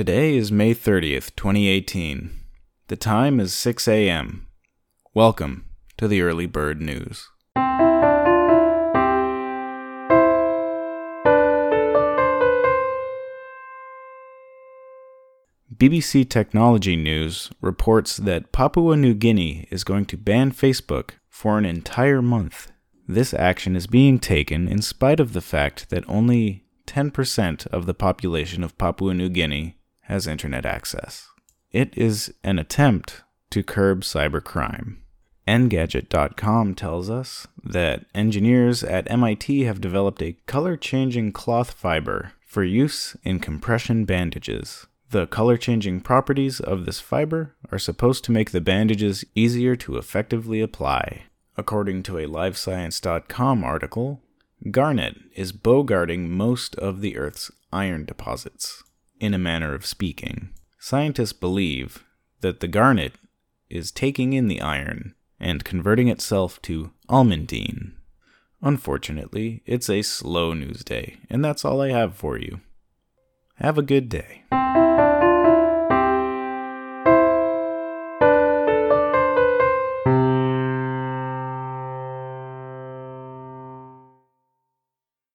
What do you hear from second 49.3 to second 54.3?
easier to effectively apply. According to a LiveScience.com article,